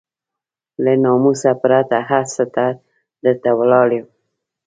[0.83, 2.65] له ناموسه پرته هر څه ته
[3.23, 4.07] درته ولاړ يم.